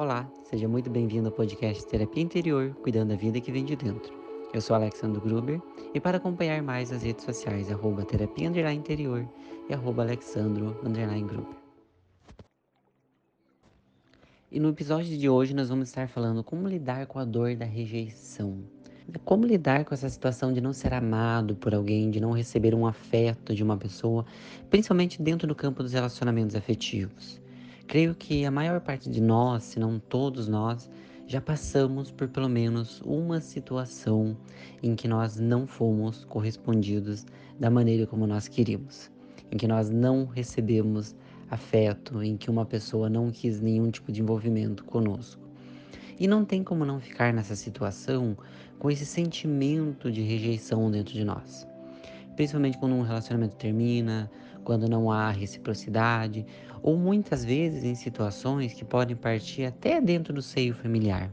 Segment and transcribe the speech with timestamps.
[0.00, 4.10] Olá, seja muito bem-vindo ao podcast Terapia Interior, cuidando da vida que vem de dentro.
[4.50, 5.60] Eu sou Alexandre Gruber
[5.92, 9.28] e para acompanhar mais as redes sociais, arroba terapia interior
[9.68, 11.54] e arroba alexandro gruber.
[14.50, 17.66] E no episódio de hoje nós vamos estar falando como lidar com a dor da
[17.66, 18.64] rejeição.
[19.22, 22.86] Como lidar com essa situação de não ser amado por alguém, de não receber um
[22.86, 24.24] afeto de uma pessoa,
[24.70, 27.38] principalmente dentro do campo dos relacionamentos afetivos.
[27.90, 30.88] Creio que a maior parte de nós, se não todos nós,
[31.26, 34.36] já passamos por pelo menos uma situação
[34.80, 37.26] em que nós não fomos correspondidos
[37.58, 39.10] da maneira como nós queríamos,
[39.50, 41.16] em que nós não recebemos
[41.50, 45.42] afeto, em que uma pessoa não quis nenhum tipo de envolvimento conosco.
[46.16, 48.38] E não tem como não ficar nessa situação
[48.78, 51.66] com esse sentimento de rejeição dentro de nós.
[52.36, 54.30] Principalmente quando um relacionamento termina,
[54.64, 56.46] quando não há reciprocidade,
[56.82, 61.32] ou muitas vezes em situações que podem partir até dentro do seio familiar,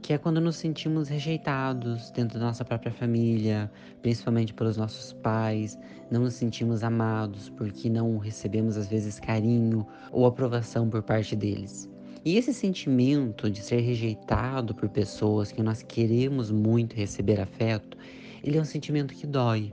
[0.00, 5.78] que é quando nos sentimos rejeitados dentro da nossa própria família, principalmente pelos nossos pais,
[6.10, 11.90] não nos sentimos amados porque não recebemos às vezes carinho ou aprovação por parte deles.
[12.24, 17.96] E esse sentimento de ser rejeitado por pessoas que nós queremos muito receber afeto,
[18.42, 19.72] ele é um sentimento que dói,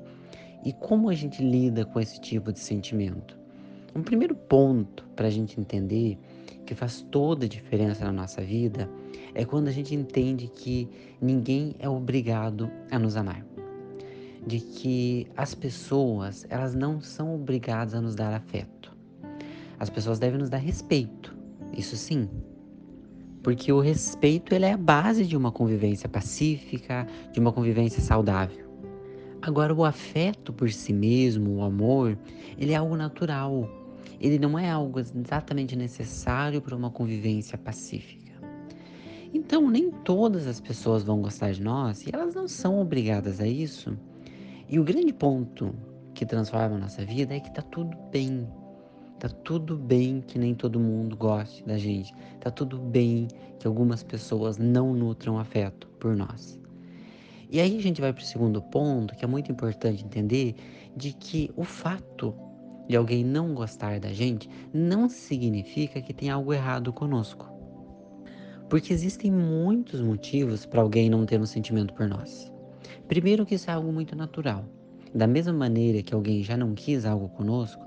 [0.65, 3.44] e como a gente lida com esse tipo de sentimento?
[3.95, 6.17] Um primeiro ponto para a gente entender
[6.65, 8.89] que faz toda a diferença na nossa vida
[9.33, 10.89] é quando a gente entende que
[11.21, 13.45] ninguém é obrigado a nos amar.
[14.45, 18.93] De que as pessoas, elas não são obrigadas a nos dar afeto.
[19.79, 21.33] As pessoas devem nos dar respeito,
[21.71, 22.29] isso sim.
[23.41, 28.65] Porque o respeito ele é a base de uma convivência pacífica, de uma convivência saudável.
[29.41, 32.17] Agora, o afeto por si mesmo, o amor,
[32.57, 33.84] ele é algo natural.
[34.19, 38.25] Ele não é algo exatamente necessário para uma convivência pacífica.
[39.33, 43.47] Então, nem todas as pessoas vão gostar de nós e elas não são obrigadas a
[43.47, 43.97] isso.
[44.69, 45.75] E o grande ponto
[46.13, 48.47] que transforma a nossa vida é que tá tudo bem.
[49.19, 52.13] Tá tudo bem que nem todo mundo goste da gente.
[52.39, 53.27] Tá tudo bem
[53.59, 56.59] que algumas pessoas não nutram afeto por nós.
[57.49, 60.55] E aí a gente vai para o segundo ponto, que é muito importante entender,
[60.95, 62.33] de que o fato
[62.87, 67.51] de alguém não gostar da gente não significa que tem algo errado conosco.
[68.69, 72.51] Porque existem muitos motivos para alguém não ter um sentimento por nós.
[73.07, 74.65] Primeiro que isso é algo muito natural.
[75.13, 77.85] Da mesma maneira que alguém já não quis algo conosco,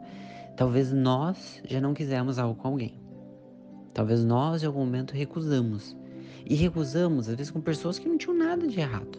[0.57, 2.95] talvez nós já não quisemos algo com alguém.
[3.93, 5.97] Talvez nós, em algum momento, recusamos.
[6.47, 9.19] E recusamos, às vezes, com pessoas que não tinham nada de errado.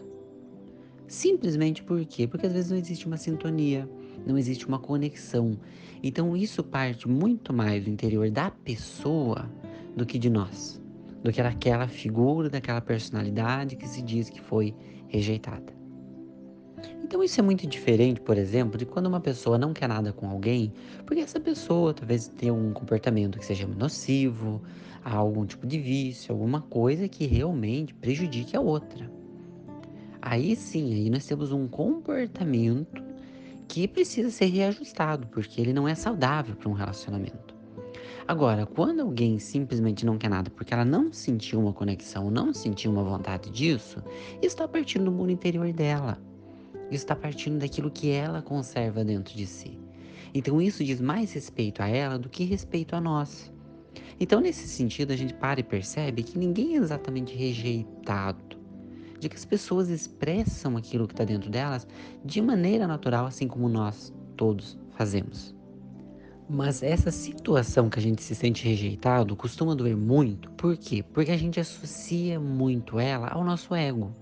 [1.06, 2.26] Simplesmente por quê?
[2.26, 3.88] Porque às vezes não existe uma sintonia,
[4.26, 5.58] não existe uma conexão.
[6.02, 9.50] Então isso parte muito mais do interior da pessoa
[9.96, 10.80] do que de nós,
[11.22, 14.74] do que daquela figura, daquela personalidade que se diz que foi
[15.08, 15.80] rejeitada.
[17.02, 20.30] Então isso é muito diferente, por exemplo, de quando uma pessoa não quer nada com
[20.30, 20.72] alguém,
[21.04, 24.62] porque essa pessoa talvez tenha um comportamento que seja nocivo,
[25.04, 29.10] algum tipo de vício, alguma coisa que realmente prejudique a outra.
[30.22, 33.09] Aí sim, aí nós temos um comportamento
[33.70, 37.54] que precisa ser reajustado, porque ele não é saudável para um relacionamento.
[38.26, 42.90] Agora, quando alguém simplesmente não quer nada porque ela não sentiu uma conexão, não sentiu
[42.90, 44.02] uma vontade disso,
[44.42, 46.18] está partindo do mundo interior dela.
[46.90, 49.78] Está partindo daquilo que ela conserva dentro de si.
[50.34, 53.52] Então isso diz mais respeito a ela do que respeito a nós.
[54.18, 58.49] Então, nesse sentido, a gente para e percebe que ninguém é exatamente rejeitado
[59.20, 61.86] de que as pessoas expressam aquilo que está dentro delas
[62.24, 65.54] de maneira natural, assim como nós todos fazemos.
[66.48, 70.50] Mas essa situação que a gente se sente rejeitado costuma doer muito.
[70.52, 71.04] Por quê?
[71.12, 74.12] Porque a gente associa muito ela ao nosso ego.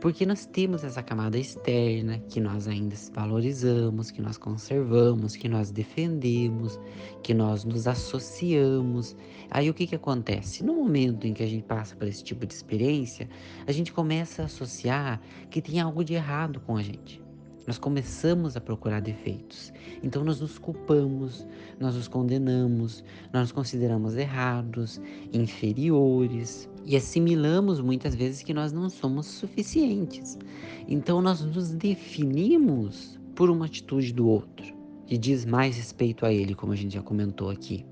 [0.00, 5.72] Porque nós temos essa camada externa que nós ainda valorizamos, que nós conservamos, que nós
[5.72, 6.78] defendemos,
[7.22, 9.16] que nós nos associamos.
[9.50, 10.62] Aí o que, que acontece?
[10.62, 13.28] No momento em que a gente passa por esse tipo de experiência,
[13.66, 15.20] a gente começa a associar
[15.50, 17.20] que tem algo de errado com a gente
[17.68, 19.74] nós começamos a procurar defeitos.
[20.02, 21.46] Então nós nos culpamos,
[21.78, 24.98] nós nos condenamos, nós nos consideramos errados,
[25.34, 30.38] inferiores e assimilamos muitas vezes que nós não somos suficientes.
[30.86, 34.74] Então nós nos definimos por uma atitude do outro,
[35.06, 37.84] que diz mais respeito a ele, como a gente já comentou aqui.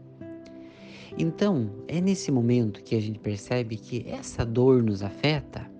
[1.19, 5.71] Então, é nesse momento que a gente percebe que essa dor nos afeta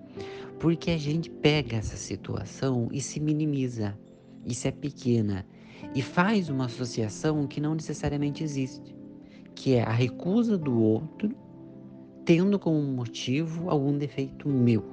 [0.59, 3.97] porque a gente pega essa situação e se minimiza,
[4.45, 5.45] e se é pequena,
[5.93, 8.95] e faz uma associação que não necessariamente existe,
[9.53, 11.35] que é a recusa do outro
[12.27, 14.83] tendo como motivo algum defeito meu.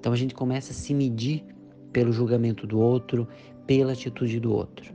[0.00, 1.44] Então a gente começa a se medir
[1.92, 3.28] pelo julgamento do outro,
[3.66, 4.94] pela atitude do outro.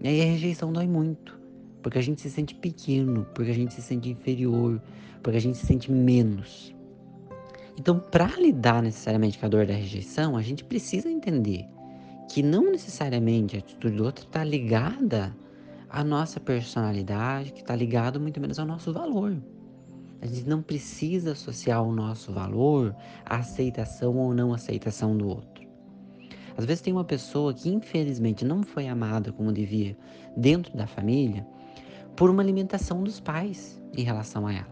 [0.00, 1.38] E aí a rejeição dói muito,
[1.82, 4.80] porque a gente se sente pequeno, porque a gente se sente inferior,
[5.22, 6.74] porque a gente se sente menos.
[7.78, 11.66] Então, para lidar necessariamente com a dor da rejeição, a gente precisa entender
[12.30, 15.36] que não necessariamente a atitude do outro está ligada
[15.90, 19.36] à nossa personalidade, que está ligado muito menos ao nosso valor.
[20.22, 22.94] A gente não precisa associar o nosso valor
[23.26, 25.66] à aceitação ou não aceitação do outro.
[26.56, 29.96] Às vezes tem uma pessoa que infelizmente não foi amada como devia
[30.36, 31.44] dentro da família
[32.14, 34.71] por uma alimentação dos pais em relação a ela.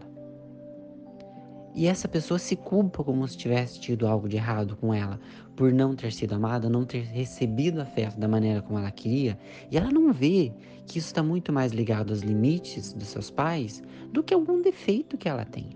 [1.73, 5.19] E essa pessoa se culpa como se tivesse tido algo de errado com ela,
[5.55, 9.39] por não ter sido amada, não ter recebido afeto da maneira como ela queria,
[9.69, 10.51] e ela não vê
[10.85, 13.81] que isso está muito mais ligado aos limites dos seus pais
[14.11, 15.69] do que algum defeito que ela tem.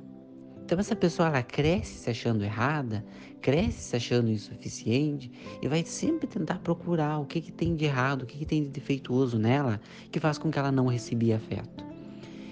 [0.66, 3.06] Então essa pessoa ela cresce se achando errada,
[3.40, 5.32] cresce se achando insuficiente
[5.62, 8.64] e vai sempre tentar procurar o que, que tem de errado, o que, que tem
[8.64, 9.80] de defeituoso nela
[10.12, 11.95] que faz com que ela não recebia afeto.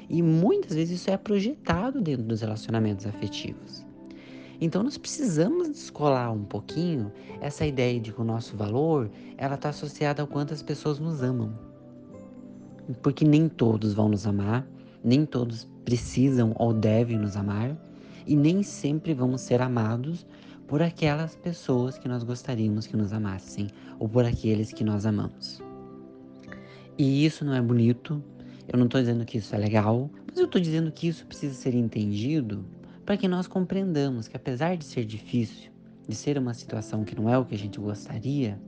[0.09, 3.85] E muitas vezes isso é projetado dentro dos relacionamentos afetivos.
[4.61, 7.11] Então nós precisamos descolar um pouquinho
[7.41, 11.21] essa ideia de que o nosso valor ela está associada ao quanto as pessoas nos
[11.21, 11.53] amam.
[13.01, 14.65] Porque nem todos vão nos amar,
[15.03, 17.75] nem todos precisam ou devem nos amar,
[18.25, 20.25] e nem sempre vamos ser amados
[20.67, 23.67] por aquelas pessoas que nós gostaríamos que nos amassem
[23.99, 25.61] ou por aqueles que nós amamos.
[26.97, 28.23] E isso não é bonito,
[28.67, 31.53] eu não estou dizendo que isso é legal, mas eu estou dizendo que isso precisa
[31.53, 32.65] ser entendido
[33.05, 35.71] para que nós compreendamos que, apesar de ser difícil,
[36.07, 38.59] de ser uma situação que não é o que a gente gostaria,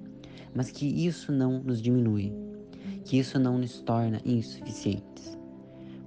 [0.53, 2.33] mas que isso não nos diminui,
[3.03, 5.37] que isso não nos torna insuficientes.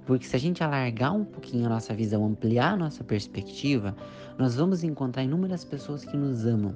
[0.05, 3.95] Porque se a gente alargar um pouquinho a nossa visão, ampliar a nossa perspectiva,
[4.37, 6.73] nós vamos encontrar inúmeras pessoas que nos amam.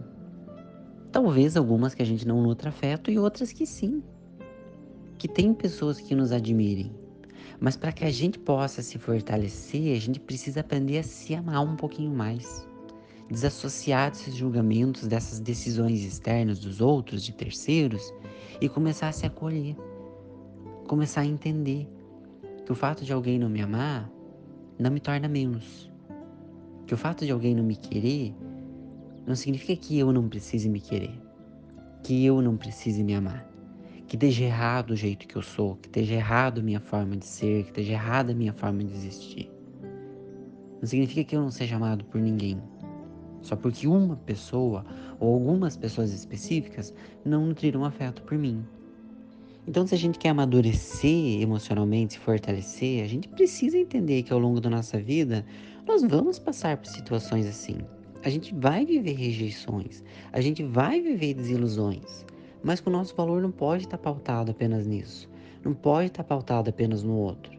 [1.12, 4.04] Talvez algumas que a gente não nutra afeto e outras que sim.
[5.18, 6.92] Que tem pessoas que nos admirem,
[7.60, 11.64] mas para que a gente possa se fortalecer, a gente precisa aprender a se amar
[11.64, 12.68] um pouquinho mais.
[13.30, 18.14] Desassociar desses julgamentos, dessas decisões externas dos outros, de terceiros,
[18.60, 19.76] e começar a se acolher.
[20.88, 21.88] Começar a entender
[22.66, 24.10] que o fato de alguém não me amar
[24.78, 25.92] não me torna menos.
[26.86, 28.36] Que o fato de alguém não me querer
[29.26, 31.18] não significa que eu não precise me querer.
[32.04, 33.53] Que eu não precise me amar
[34.08, 37.26] que esteja errado o jeito que eu sou, que esteja errado a minha forma de
[37.26, 39.52] ser, que esteja errada a minha forma de existir.
[40.82, 42.62] Não significa que eu não seja amado por ninguém.
[43.42, 44.86] Só porque uma pessoa
[45.20, 46.94] ou algumas pessoas específicas
[47.26, 48.66] não nutriram afeto por mim.
[49.66, 54.40] Então, se a gente quer amadurecer emocionalmente, se fortalecer, a gente precisa entender que ao
[54.40, 55.46] longo da nossa vida
[55.88, 57.78] nós vamos passar por situações assim.
[58.24, 62.26] A gente vai viver rejeições, a gente vai viver desilusões.
[62.64, 65.30] Mas que o nosso valor não pode estar pautado apenas nisso.
[65.64, 67.52] Não pode estar pautado apenas no outro.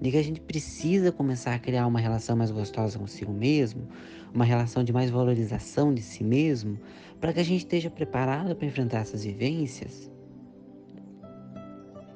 [0.00, 3.88] De que a gente precisa começar a criar uma relação mais gostosa consigo mesmo,
[4.34, 6.78] uma relação de mais valorização de si mesmo,
[7.20, 10.10] para que a gente esteja preparado para enfrentar essas vivências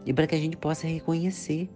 [0.04, 1.70] e para que a gente possa reconhecer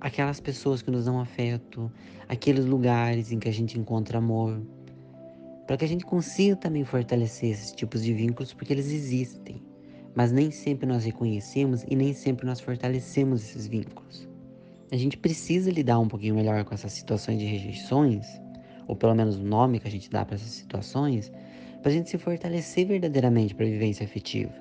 [0.00, 1.90] aquelas pessoas que nos dão afeto,
[2.28, 4.60] aqueles lugares em que a gente encontra amor,
[5.68, 9.62] para que a gente consiga também fortalecer esses tipos de vínculos, porque eles existem,
[10.14, 14.26] mas nem sempre nós reconhecemos e nem sempre nós fortalecemos esses vínculos.
[14.90, 18.26] A gente precisa lidar um pouquinho melhor com essas situações de rejeições,
[18.86, 21.30] ou pelo menos o nome que a gente dá para essas situações,
[21.82, 24.54] para a gente se fortalecer verdadeiramente para a vivência afetiva.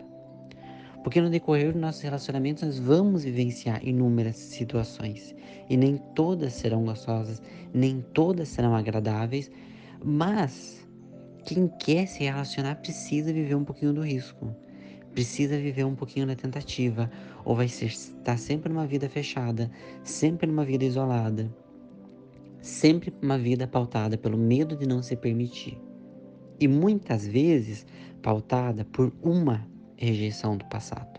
[1.05, 5.33] Porque no decorrer dos nossos relacionamentos nós vamos vivenciar inúmeras situações
[5.69, 7.41] e nem todas serão gostosas,
[7.73, 9.49] nem todas serão agradáveis,
[10.03, 10.85] mas
[11.47, 14.53] quem quer se relacionar precisa viver um pouquinho do risco,
[15.13, 17.09] precisa viver um pouquinho da tentativa,
[17.45, 19.71] ou vai estar sempre numa vida fechada,
[20.03, 21.49] sempre numa vida isolada,
[22.61, 25.79] sempre uma vida pautada pelo medo de não se permitir.
[26.59, 27.85] E muitas vezes
[28.21, 31.17] pautada por uma rejeição do passado.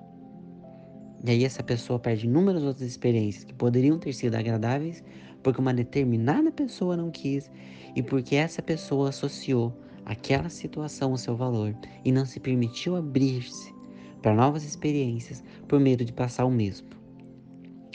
[1.24, 5.02] E aí essa pessoa perde inúmeras outras experiências que poderiam ter sido agradáveis
[5.42, 7.50] porque uma determinada pessoa não quis
[7.96, 9.72] e porque essa pessoa associou
[10.08, 13.74] aquela situação o seu valor e não se permitiu abrir-se
[14.22, 16.88] para novas experiências por medo de passar o mesmo.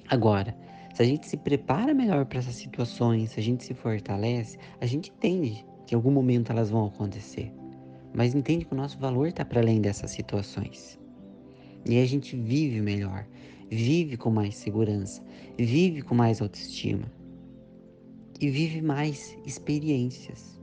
[0.08, 0.56] Agora,
[0.94, 4.86] se a gente se prepara melhor para essas situações, se a gente se fortalece, a
[4.86, 7.52] gente entende que em algum momento elas vão acontecer,
[8.14, 11.00] mas entende que o nosso valor está para além dessas situações.
[11.90, 13.26] E a gente vive melhor,
[13.70, 15.22] vive com mais segurança,
[15.58, 17.12] vive com mais autoestima.
[18.40, 20.60] e vive mais experiências,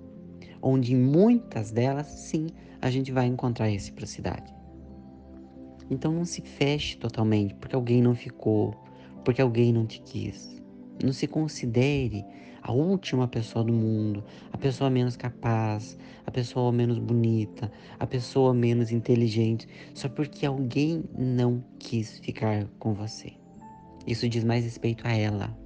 [0.62, 2.48] onde em muitas delas, sim,
[2.80, 4.54] a gente vai encontrar reciprocidade.
[5.90, 8.74] Então não se feche totalmente porque alguém não ficou,
[9.24, 10.62] porque alguém não te quis.
[11.02, 12.24] Não se considere
[12.62, 18.52] a última pessoa do mundo, a pessoa menos capaz, a pessoa menos bonita, a pessoa
[18.52, 23.32] menos inteligente, só porque alguém não quis ficar com você.
[24.06, 25.56] Isso diz mais respeito a ela.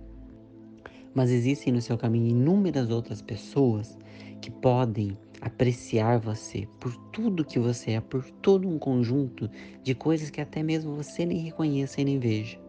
[1.14, 3.96] Mas existem no seu caminho inúmeras outras pessoas
[4.44, 9.48] que podem apreciar você por tudo que você é, por todo um conjunto
[9.82, 12.60] de coisas que até mesmo você nem reconheça e nem veja.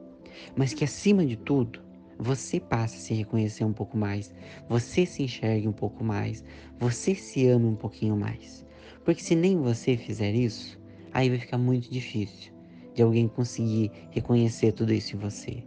[0.55, 1.81] Mas que acima de tudo,
[2.17, 4.33] você passa a se reconhecer um pouco mais,
[4.69, 6.45] você se enxergue um pouco mais,
[6.79, 8.65] você se ama um pouquinho mais.
[9.03, 10.79] Porque se nem você fizer isso,
[11.11, 12.53] aí vai ficar muito difícil
[12.93, 15.61] de alguém conseguir reconhecer tudo isso em você.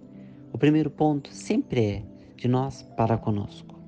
[0.54, 2.02] O primeiro ponto sempre é
[2.34, 3.78] de nós para conosco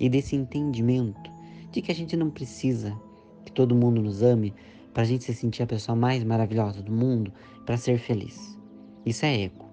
[0.00, 1.29] e desse entendimento
[1.70, 2.96] de que a gente não precisa
[3.44, 4.54] que todo mundo nos ame
[4.92, 7.32] para a gente se sentir a pessoa mais maravilhosa do mundo
[7.64, 8.58] para ser feliz.
[9.04, 9.68] Isso é ego.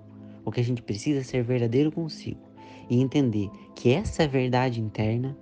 [0.46, 2.40] O que a gente precisa é ser verdadeiro consigo
[2.90, 5.38] e entender que essa verdade interna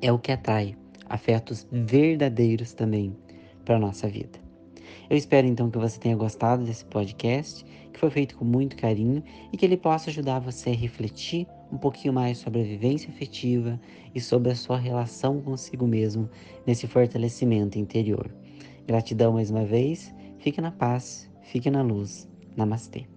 [0.00, 0.76] é o que atrai
[1.08, 3.16] afetos verdadeiros também
[3.64, 4.43] para nossa vida.
[5.08, 9.22] Eu espero então que você tenha gostado desse podcast, que foi feito com muito carinho
[9.52, 13.80] e que ele possa ajudar você a refletir um pouquinho mais sobre a vivência afetiva
[14.14, 16.28] e sobre a sua relação consigo mesmo
[16.66, 18.30] nesse fortalecimento interior.
[18.86, 22.28] Gratidão mais uma vez, fique na paz, fique na luz.
[22.56, 23.13] Namastê.